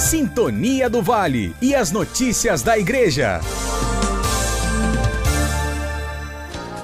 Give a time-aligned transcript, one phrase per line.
[0.00, 3.38] Sintonia do Vale e as notícias da Igreja.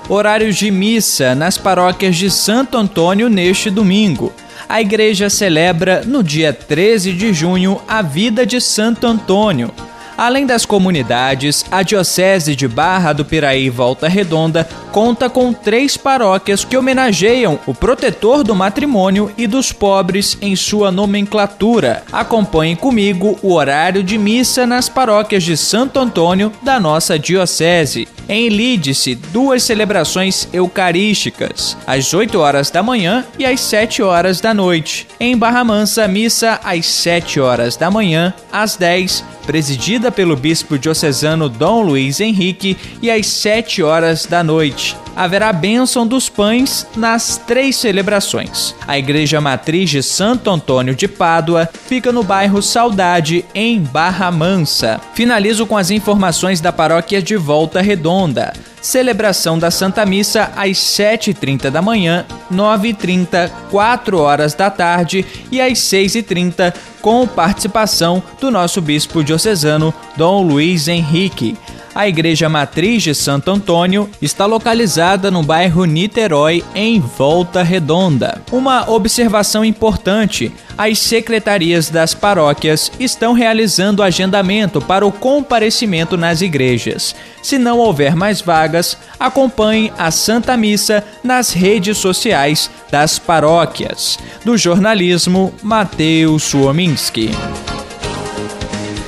[0.06, 4.34] Horários de missa nas paróquias de Santo Antônio neste domingo.
[4.68, 9.72] A igreja celebra no dia 13 de junho a vida de Santo Antônio.
[10.16, 16.64] Além das comunidades, a Diocese de Barra do Piraí Volta Redonda conta com três paróquias
[16.64, 22.02] que homenageiam o protetor do matrimônio e dos pobres em sua nomenclatura.
[22.10, 28.08] Acompanhe comigo o horário de missa nas paróquias de Santo Antônio da nossa Diocese.
[28.28, 34.52] Em Lídice, duas celebrações eucarísticas, às 8 horas da manhã e às 7 horas da
[34.52, 35.06] noite.
[35.20, 41.48] Em Barra Mansa, missa às 7 horas da manhã, às 10 presidida pelo bispo diocesano
[41.48, 44.96] Dom Luiz Henrique, e às 7 horas da noite.
[45.14, 48.74] Haverá bênção dos pães nas três celebrações.
[48.86, 55.00] A Igreja Matriz de Santo Antônio de Pádua fica no bairro Saudade, em Barra Mansa.
[55.14, 58.52] Finalizo com as informações da paróquia de Volta Redonda
[58.86, 65.78] celebração da Santa Missa às 7h30 da manhã, 9h30, 4 horas da tarde e às
[65.78, 71.56] 6h30, com participação do nosso bispo diocesano Dom Luiz Henrique.
[71.96, 78.42] A Igreja Matriz de Santo Antônio está localizada no bairro Niterói, em Volta Redonda.
[78.52, 87.16] Uma observação importante: as secretarias das paróquias estão realizando agendamento para o comparecimento nas igrejas.
[87.42, 94.18] Se não houver mais vagas, acompanhe a Santa Missa nas redes sociais das paróquias.
[94.44, 97.30] Do jornalismo, Mateus Suominski.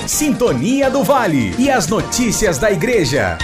[0.08, 3.36] Sintonia do Vale e as notícias da Igreja.